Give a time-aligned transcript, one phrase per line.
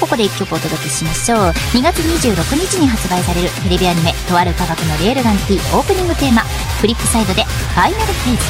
[0.00, 1.38] ここで1曲お届けしましょう。
[1.74, 6.42] 2月26日に発売されるテレビアニメ「とある科学のレールガンティ」オープニングテーマ
[6.80, 8.42] フリップサイドで「ファイナルフェイズ」